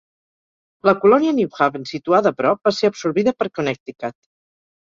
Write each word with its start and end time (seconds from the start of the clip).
La 0.89 0.93
colònia 1.03 1.33
New 1.41 1.51
Haven, 1.67 1.85
situada 1.91 2.31
a 2.35 2.39
prop, 2.39 2.63
va 2.69 2.75
ser 2.79 2.91
absorbida 2.93 3.35
per 3.41 3.51
Connecticut. 3.59 4.19